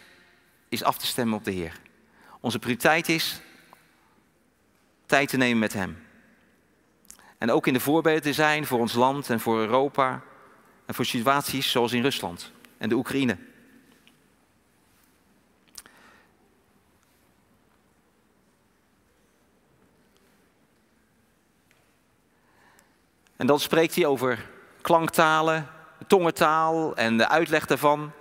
[0.68, 1.80] is af te stemmen op de Heer.
[2.40, 3.40] Onze prioriteit is
[5.06, 6.06] tijd te nemen met Hem.
[7.38, 10.22] En ook in de voorbeelden te zijn voor ons land en voor Europa
[10.86, 13.36] en voor situaties zoals in Rusland en de Oekraïne.
[23.36, 24.48] En dan spreekt hij over
[24.80, 25.68] klanktalen,
[26.06, 28.12] tongentaal en de uitleg daarvan.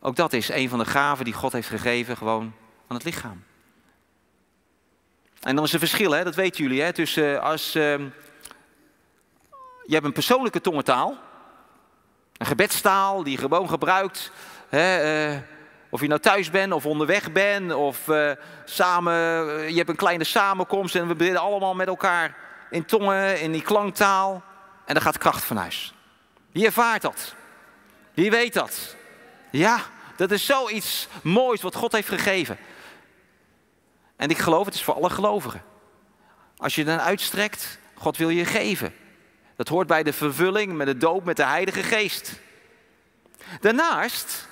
[0.00, 2.52] Ook dat is een van de gaven die God heeft gegeven gewoon
[2.86, 3.44] aan het lichaam.
[5.40, 6.24] En dan is er verschil, hè?
[6.24, 6.92] dat weten jullie, hè?
[6.92, 7.98] tussen eh, als uh,
[9.86, 11.18] je hebt een persoonlijke tongentaal,
[12.36, 14.30] een gebedstaal die je gewoon gebruikt,
[14.68, 15.38] hè, uh,
[15.88, 18.30] of je nou thuis bent of onderweg bent, of uh,
[18.64, 19.14] samen,
[19.70, 22.36] je hebt een kleine samenkomst en we bidden allemaal met elkaar
[22.74, 24.42] in tongen, in die klanktaal.
[24.84, 25.94] En daar gaat kracht van huis.
[26.52, 27.34] Wie ervaart dat?
[28.14, 28.96] Wie weet dat?
[29.50, 29.80] Ja,
[30.16, 32.58] dat is zoiets moois wat God heeft gegeven.
[34.16, 35.62] En ik geloof, het is voor alle gelovigen.
[36.56, 38.94] Als je dan uitstrekt, God wil je geven.
[39.56, 42.40] Dat hoort bij de vervulling met de doop met de Heilige Geest.
[43.60, 44.48] Daarnaast,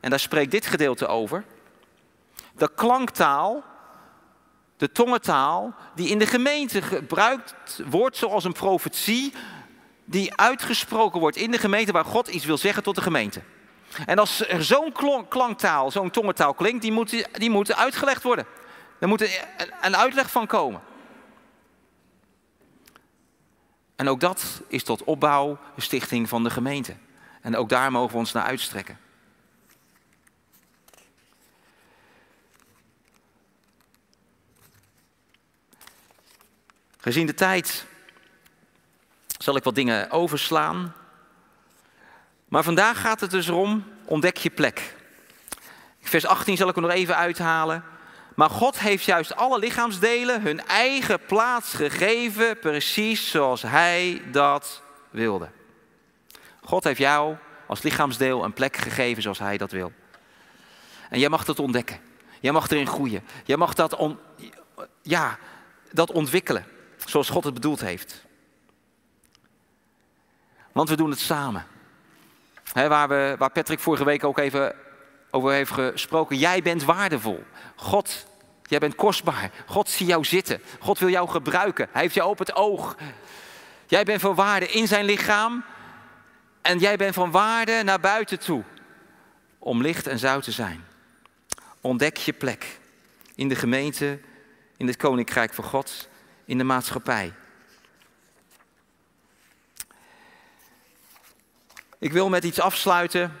[0.00, 1.44] en daar spreekt dit gedeelte over,
[2.56, 3.64] de klanktaal
[4.82, 9.32] de tongentaal die in de gemeente gebruikt wordt zoals een profetie
[10.04, 13.42] die uitgesproken wordt in de gemeente waar God iets wil zeggen tot de gemeente.
[14.06, 14.94] En als er zo'n
[15.28, 18.46] klanktaal, zo'n tongentaal klinkt, die moet, die uitgelegd worden.
[18.98, 19.40] Er moet
[19.80, 20.80] een uitleg van komen.
[23.96, 26.94] En ook dat is tot opbouw stichting van de gemeente.
[27.40, 28.98] En ook daar mogen we ons naar uitstrekken.
[37.02, 37.84] Gezien de tijd
[39.38, 40.94] zal ik wat dingen overslaan.
[42.48, 44.94] Maar vandaag gaat het dus om, ontdek je plek.
[46.00, 47.84] Vers 18 zal ik er nog even uithalen.
[48.34, 55.48] Maar God heeft juist alle lichaamsdelen hun eigen plaats gegeven, precies zoals Hij dat wilde.
[56.64, 57.36] God heeft jou
[57.66, 59.92] als lichaamsdeel een plek gegeven zoals Hij dat wil.
[61.10, 62.00] En jij mag dat ontdekken.
[62.40, 63.24] Jij mag erin groeien.
[63.44, 64.16] Jij mag dat,
[65.02, 65.38] ja,
[65.90, 66.71] dat ontwikkelen
[67.06, 68.24] zoals God het bedoeld heeft.
[70.72, 71.66] Want we doen het samen.
[72.72, 74.74] waar, we, waar Patrick vorige week ook even
[75.30, 76.36] over heeft gesproken.
[76.36, 77.44] Jij bent waardevol.
[77.76, 78.26] God,
[78.62, 79.50] jij bent kostbaar.
[79.66, 80.62] God ziet jou zitten.
[80.80, 81.88] God wil jou gebruiken.
[81.92, 82.96] Hij heeft jou op het oog.
[83.86, 85.64] Jij bent van waarde in zijn lichaam.
[86.62, 88.62] En jij bent van waarde naar buiten toe.
[89.58, 90.84] Om licht en zout te zijn.
[91.80, 92.78] Ontdek je plek.
[93.34, 94.20] In de gemeente,
[94.76, 96.08] in het koninkrijk van God,
[96.44, 97.32] in de maatschappij.
[101.98, 103.32] Ik wil met iets afsluiten.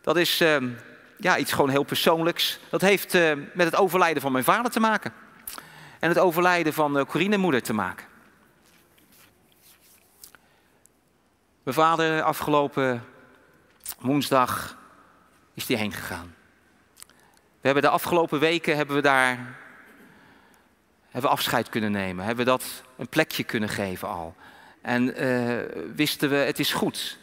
[0.00, 0.56] Dat is uh,
[1.18, 2.58] ja, iets gewoon heel persoonlijks.
[2.70, 5.12] Dat heeft uh, met het overlijden van mijn vader te maken.
[5.98, 8.06] En het overlijden van uh, Corine moeder te maken.
[11.62, 13.04] Mijn vader afgelopen
[13.98, 14.76] woensdag
[15.54, 16.34] is die heen gegaan.
[17.60, 19.58] We hebben de afgelopen weken hebben we daar
[21.12, 22.24] hebben we afscheid kunnen nemen.
[22.24, 24.34] Hebben we dat een plekje kunnen geven al.
[24.80, 25.58] En uh,
[25.94, 27.18] wisten we, het is goed.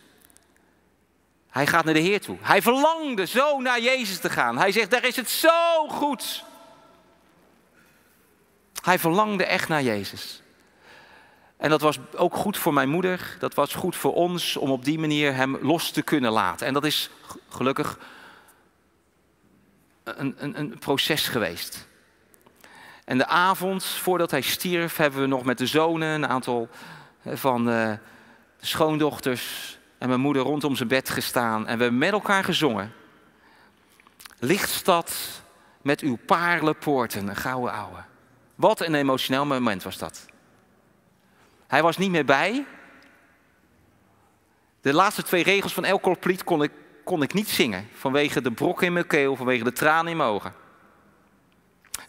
[1.49, 2.38] Hij gaat naar de Heer toe.
[2.41, 4.58] Hij verlangde zo naar Jezus te gaan.
[4.58, 6.43] Hij zegt, daar is het zo goed.
[8.82, 10.41] Hij verlangde echt naar Jezus.
[11.58, 13.36] En dat was ook goed voor mijn moeder.
[13.39, 16.67] Dat was goed voor ons om op die manier hem los te kunnen laten.
[16.67, 17.10] En dat is
[17.49, 17.99] gelukkig
[20.04, 21.88] een, een, een proces geweest.
[23.10, 26.69] En de avond voordat hij stierf, hebben we nog met de zonen, een aantal
[27.26, 28.00] van de
[28.60, 32.93] schoondochters, en mijn moeder rondom zijn bed gestaan en we hebben met elkaar gezongen.
[34.39, 35.41] Lichtstad
[35.82, 38.04] met uw paarlenpoorten, een gouden ouwe.
[38.56, 40.26] Wat een emotioneel moment was dat.
[41.67, 42.65] Hij was niet meer bij.
[44.82, 46.72] De laatste twee regels van elk lied kon ik,
[47.04, 47.88] kon ik niet zingen.
[47.93, 50.67] Vanwege de brok in mijn keel, vanwege de tranen in mijn ogen.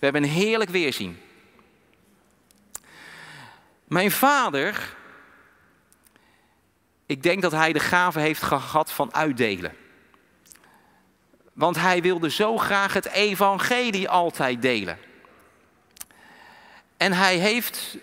[0.01, 1.21] We hebben een heerlijk weerzien.
[3.85, 4.99] Mijn vader
[7.11, 9.77] ik denk dat hij de gave heeft gehad van uitdelen.
[11.53, 14.99] Want hij wilde zo graag het evangelie altijd delen.
[16.97, 17.97] En hij heeft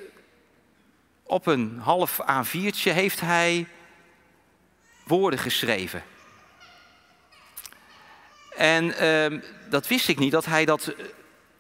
[1.24, 3.68] op een half A4'tje heeft hij
[5.04, 6.04] woorden geschreven.
[8.56, 10.94] En uh, dat wist ik niet, dat hij dat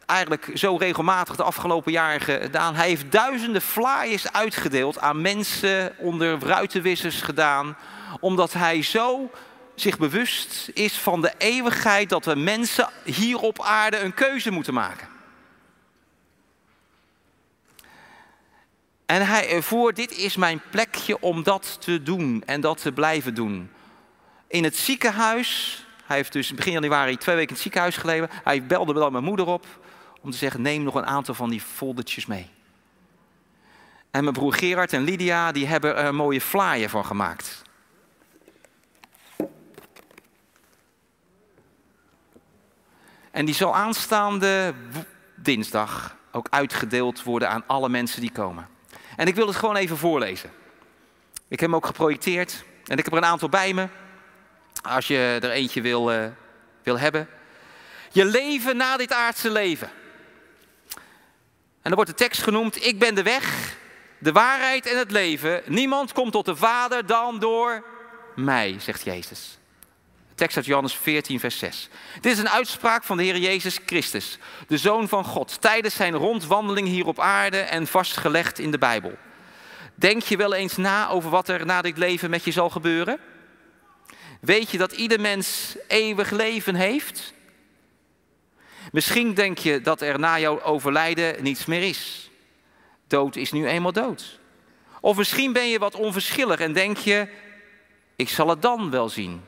[0.07, 2.75] eigenlijk zo regelmatig de afgelopen jaren gedaan.
[2.75, 7.77] Hij heeft duizenden flyers uitgedeeld aan mensen, onder ruitenwissers gedaan,
[8.19, 9.31] omdat hij zo
[9.75, 14.73] zich bewust is van de eeuwigheid dat we mensen hier op aarde een keuze moeten
[14.73, 15.07] maken.
[19.05, 23.33] En hij ervoor, dit is mijn plekje om dat te doen en dat te blijven
[23.33, 23.71] doen.
[24.47, 28.29] In het ziekenhuis, hij heeft dus begin januari twee weken in het ziekenhuis gelegen.
[28.43, 29.65] Hij belde dan mijn moeder op
[30.21, 32.49] om te zeggen, neem nog een aantal van die foldertjes mee.
[34.11, 37.61] En mijn broer Gerard en Lydia, die hebben er een mooie flyer van gemaakt.
[43.31, 44.73] En die zal aanstaande
[45.35, 48.67] dinsdag ook uitgedeeld worden aan alle mensen die komen.
[49.15, 50.49] En ik wil het gewoon even voorlezen.
[51.47, 53.87] Ik heb hem ook geprojecteerd en ik heb er een aantal bij me.
[54.81, 56.25] Als je er eentje wil, uh,
[56.83, 57.27] wil hebben.
[58.11, 59.89] Je leven na dit aardse leven.
[61.87, 63.75] En dan wordt de tekst genoemd, ik ben de weg,
[64.17, 65.61] de waarheid en het leven.
[65.65, 67.83] Niemand komt tot de Vader dan door
[68.35, 69.57] mij, zegt Jezus.
[70.35, 71.89] tekst uit Johannes 14, vers 6.
[72.21, 76.13] Dit is een uitspraak van de Heer Jezus Christus, de Zoon van God, tijdens zijn
[76.13, 79.17] rondwandeling hier op aarde en vastgelegd in de Bijbel.
[79.95, 83.19] Denk je wel eens na over wat er na dit leven met je zal gebeuren?
[84.41, 87.33] Weet je dat ieder mens eeuwig leven heeft?
[88.91, 92.31] Misschien denk je dat er na jouw overlijden niets meer is.
[93.07, 94.39] Dood is nu eenmaal dood.
[95.01, 97.27] Of misschien ben je wat onverschillig en denk je,
[98.15, 99.41] ik zal het dan wel zien.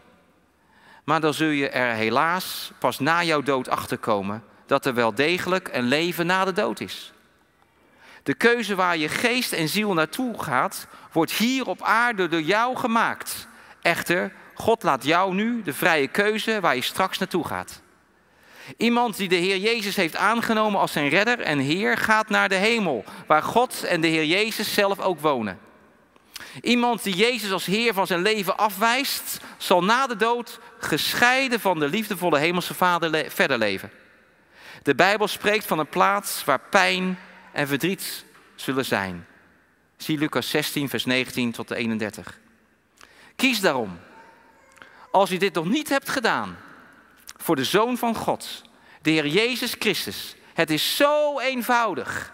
[1.03, 5.69] Maar dan zul je er helaas pas na jouw dood achterkomen dat er wel degelijk
[5.71, 7.13] een leven na de dood is.
[8.23, 12.75] De keuze waar je geest en ziel naartoe gaat, wordt hier op aarde door jou
[12.75, 13.47] gemaakt.
[13.81, 17.81] Echter, God laat jou nu de vrije keuze waar je straks naartoe gaat.
[18.77, 22.55] Iemand die de Heer Jezus heeft aangenomen als zijn redder en Heer gaat naar de
[22.55, 25.59] hemel, waar God en de Heer Jezus zelf ook wonen.
[26.61, 31.79] Iemand die Jezus als Heer van zijn leven afwijst, zal na de dood gescheiden van
[31.79, 33.91] de liefdevolle Hemelse Vader verder leven.
[34.83, 37.19] De Bijbel spreekt van een plaats waar pijn
[37.51, 39.27] en verdriet zullen zijn.
[39.97, 42.39] Zie Lucas 16, vers 19 tot 31.
[43.35, 43.99] Kies daarom,
[45.11, 46.57] als u dit nog niet hebt gedaan,
[47.41, 48.61] voor de Zoon van God,
[49.01, 50.35] de Heer Jezus Christus.
[50.53, 52.33] Het is zo eenvoudig.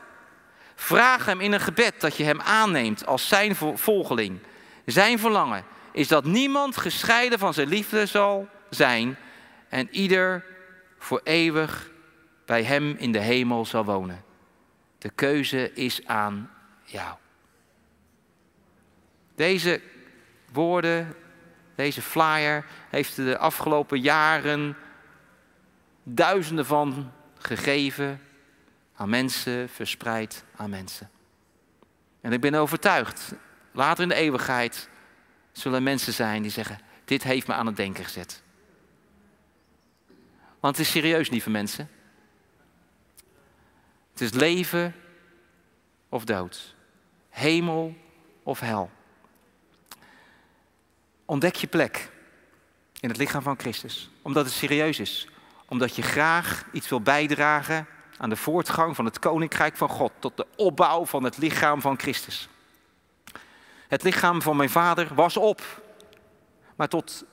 [0.75, 4.39] Vraag Hem in een gebed dat je Hem aanneemt als Zijn volgeling.
[4.85, 9.17] Zijn verlangen is dat niemand gescheiden van Zijn liefde zal zijn
[9.69, 10.45] en ieder
[10.97, 11.89] voor eeuwig
[12.45, 14.23] bij Hem in de hemel zal wonen.
[14.97, 16.51] De keuze is aan
[16.83, 17.15] jou.
[19.35, 19.81] Deze
[20.51, 21.15] woorden,
[21.75, 24.77] deze flyer heeft de afgelopen jaren
[26.07, 28.21] duizenden van gegeven
[28.95, 31.09] aan mensen, verspreid aan mensen.
[32.21, 33.33] En ik ben overtuigd,
[33.71, 34.89] later in de eeuwigheid
[35.51, 38.43] zullen mensen zijn die zeggen, dit heeft me aan het denken gezet.
[40.59, 41.89] Want het is serieus, lieve mensen.
[44.11, 44.95] Het is leven
[46.09, 46.75] of dood.
[47.29, 47.95] Hemel
[48.43, 48.91] of hel.
[51.25, 52.11] Ontdek je plek
[52.99, 54.09] in het lichaam van Christus.
[54.21, 55.27] Omdat het serieus is.
[55.67, 57.87] Omdat je graag iets wil bijdragen
[58.17, 60.11] aan de voortgang van het koninkrijk van God.
[60.19, 62.49] Tot de opbouw van het lichaam van Christus.
[63.87, 65.61] Het lichaam van mijn vader was op.
[66.75, 67.25] Maar tot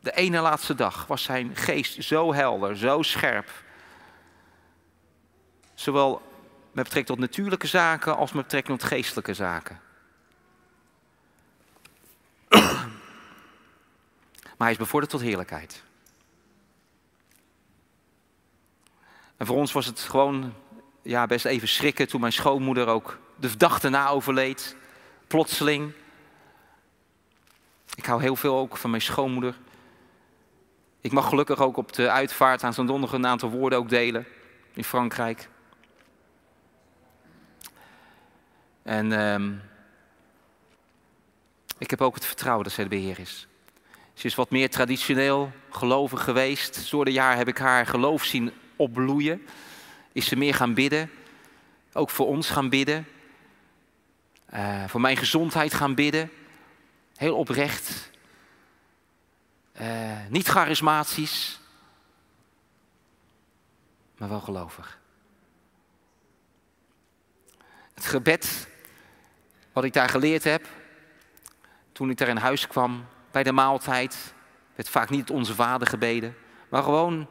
[0.00, 3.50] de ene laatste dag was zijn geest zo helder, zo scherp.
[5.74, 6.22] Zowel
[6.72, 9.80] met betrekking tot natuurlijke zaken als met betrekking tot geestelijke zaken.
[14.56, 15.85] maar hij is bevorderd tot heerlijkheid.
[19.36, 20.54] En voor ons was het gewoon
[21.02, 24.76] ja, best even schrikken toen mijn schoonmoeder ook de dag daarna overleed.
[25.26, 25.92] Plotseling.
[27.94, 29.58] Ik hou heel veel ook van mijn schoonmoeder.
[31.00, 34.26] Ik mag gelukkig ook op de uitvaart aan zo'n donderdag een aantal woorden ook delen
[34.74, 35.48] in Frankrijk.
[38.82, 39.52] En ehm,
[41.78, 43.46] ik heb ook het vertrouwen dat zij de beheer is.
[44.14, 46.90] Ze is wat meer traditioneel gelovig geweest.
[46.90, 49.46] Door de jaar heb ik haar geloof zien opbloeien.
[50.12, 51.10] Is ze meer gaan bidden.
[51.92, 53.06] Ook voor ons gaan bidden.
[54.54, 56.30] Uh, voor mijn gezondheid gaan bidden.
[57.16, 58.10] Heel oprecht.
[59.80, 61.60] Uh, niet charismatisch.
[64.16, 64.98] Maar wel gelovig.
[67.94, 68.68] Het gebed
[69.72, 70.66] wat ik daar geleerd heb,
[71.92, 74.34] toen ik daar in huis kwam, bij de maaltijd,
[74.74, 76.36] werd vaak niet onze vader gebeden,
[76.68, 77.28] maar gewoon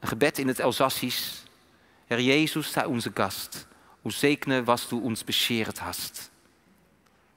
[0.00, 1.32] een gebed in het Elsassisch.
[2.06, 3.66] Herr Jezus, sei onze gast.
[4.02, 6.30] Hoe zekene was du ons bescheret hast.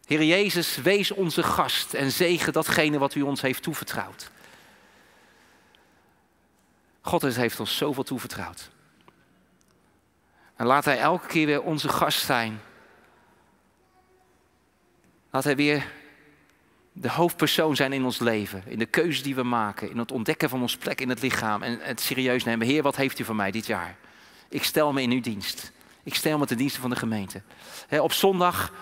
[0.05, 4.31] Heer Jezus, wees onze gast en zegen datgene wat u ons heeft toevertrouwd.
[7.01, 8.69] God heeft ons zoveel toevertrouwd.
[10.55, 12.61] En laat Hij elke keer weer onze gast zijn
[15.33, 15.91] Laat Hij weer
[16.93, 18.63] de hoofdpersoon zijn in ons leven.
[18.65, 19.89] In de keuze die we maken.
[19.89, 21.61] In het ontdekken van ons plek in het lichaam.
[21.61, 22.67] En het serieus nemen.
[22.67, 23.95] Heer, wat heeft u voor mij dit jaar?
[24.49, 25.71] Ik stel me in uw dienst.
[26.03, 27.41] Ik stel me ten dienste van de gemeente.
[27.89, 28.73] op zondag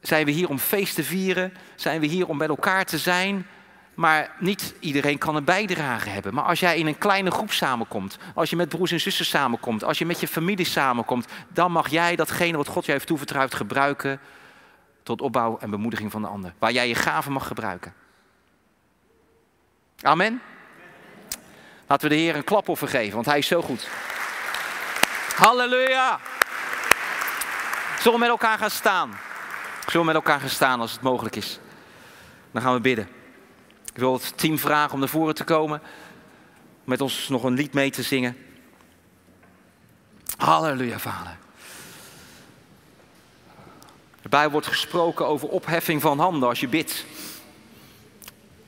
[0.00, 1.52] zijn we hier om feest te vieren.
[1.74, 3.46] Zijn we hier om bij elkaar te zijn.
[3.94, 6.34] Maar niet iedereen kan een bijdrage hebben.
[6.34, 9.84] Maar als jij in een kleine groep samenkomt, als je met broers en zussen samenkomt,
[9.84, 13.54] als je met je familie samenkomt, dan mag jij datgene wat God je heeft toevertrouwd
[13.54, 14.20] gebruiken
[15.10, 16.54] tot opbouw en bemoediging van de ander.
[16.58, 17.94] Waar jij je gaven mag gebruiken.
[20.02, 20.42] Amen.
[21.86, 23.88] Laten we de Heer een klapoffer geven, want Hij is zo goed.
[25.36, 26.20] Halleluja.
[27.96, 29.18] Zullen we met elkaar gaan staan?
[29.80, 31.58] Zullen we met elkaar gaan staan als het mogelijk is?
[32.50, 33.08] Dan gaan we bidden.
[33.92, 35.82] Ik wil het team vragen om naar voren te komen.
[36.84, 38.36] Met ons nog een lied mee te zingen.
[40.36, 41.38] Halleluja, Vader.
[44.30, 47.04] Erbij wordt gesproken over opheffing van handen als je bidt.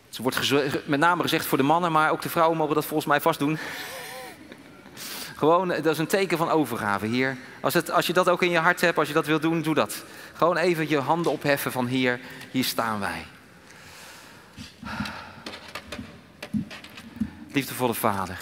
[0.09, 3.09] Het wordt met name gezegd voor de mannen, maar ook de vrouwen mogen dat volgens
[3.09, 3.59] mij vast doen.
[5.37, 7.37] Gewoon, dat is een teken van overgave hier.
[7.61, 9.63] Als, het, als je dat ook in je hart hebt, als je dat wil doen,
[9.63, 10.05] doe dat.
[10.33, 13.25] Gewoon even je handen opheffen van hier, hier staan wij.
[17.53, 18.39] Liefdevolle Vader.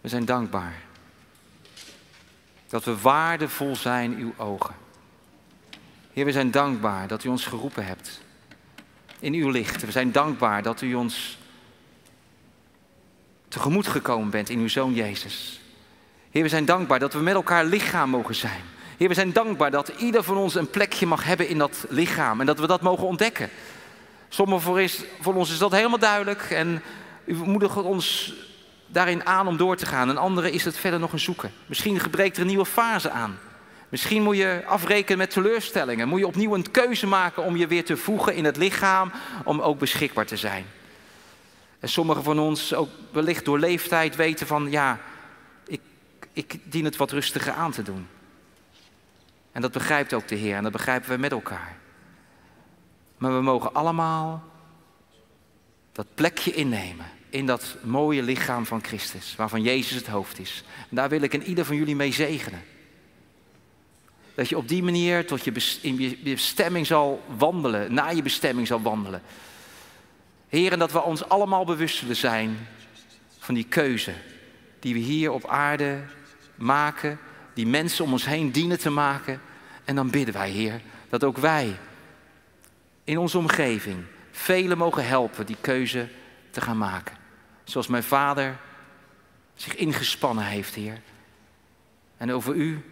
[0.00, 0.83] We zijn dankbaar
[2.74, 4.74] Dat we waardevol zijn in uw ogen.
[6.12, 8.20] Heer, we zijn dankbaar dat u ons geroepen hebt
[9.18, 9.84] in uw licht.
[9.84, 11.38] We zijn dankbaar dat u ons
[13.48, 15.60] tegemoet gekomen bent in uw Zoon Jezus.
[16.30, 18.62] Heer, we zijn dankbaar dat we met elkaar lichaam mogen zijn.
[18.96, 22.40] Heer, we zijn dankbaar dat ieder van ons een plekje mag hebben in dat lichaam
[22.40, 23.50] en dat we dat mogen ontdekken.
[24.28, 26.82] Sommigen voor, ons is dat helemaal duidelijk en
[27.24, 28.34] u moedigt ons
[28.86, 30.08] daarin aan om door te gaan.
[30.08, 31.52] En anderen is het verder nog een zoeken.
[31.66, 33.38] Misschien gebreekt er een nieuwe fase aan.
[33.88, 36.08] Misschien moet je afrekenen met teleurstellingen.
[36.08, 39.12] Moet je opnieuw een keuze maken om je weer te voegen in het lichaam,
[39.44, 40.66] om ook beschikbaar te zijn.
[41.80, 45.00] En sommigen van ons, ook wellicht door leeftijd, weten van ja,
[45.66, 45.80] ik,
[46.32, 48.08] ik dien het wat rustiger aan te doen.
[49.52, 51.76] En dat begrijpt ook de Heer en dat begrijpen we met elkaar.
[53.16, 54.44] Maar we mogen allemaal
[55.92, 60.64] dat plekje innemen in dat mooie lichaam van Christus, waarvan Jezus het hoofd is.
[60.90, 62.62] En daar wil ik in ieder van jullie mee zegenen.
[64.34, 68.66] Dat je op die manier tot je in je bestemming zal wandelen, naar je bestemming
[68.66, 69.22] zal wandelen.
[70.48, 72.68] Heer, en dat we ons allemaal bewust zullen zijn
[73.38, 74.12] van die keuze
[74.80, 76.02] die we hier op aarde
[76.54, 77.18] maken,
[77.54, 79.40] die mensen om ons heen dienen te maken.
[79.84, 81.76] En dan bidden wij, Heer, dat ook wij
[83.04, 86.08] in onze omgeving velen mogen helpen die keuze
[86.50, 87.22] te gaan maken.
[87.64, 88.56] Zoals mijn vader
[89.54, 91.00] zich ingespannen heeft, Heer.
[92.16, 92.84] En over u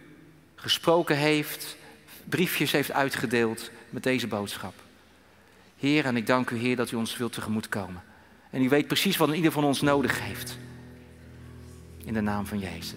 [0.55, 1.77] gesproken heeft,
[2.23, 4.73] briefjes heeft uitgedeeld met deze boodschap.
[5.77, 8.03] Heer, en ik dank u, Heer, dat u ons wilt tegemoetkomen.
[8.49, 10.57] En u weet precies wat ieder van ons nodig heeft.
[12.05, 12.91] In de naam van Jezus.